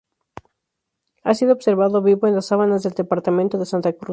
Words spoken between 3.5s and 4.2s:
de Santa Cruz.